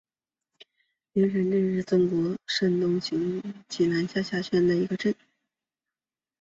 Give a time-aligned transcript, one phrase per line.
[1.13, 5.13] 梁山镇是中国山东省济宁市梁山县下辖的一个镇。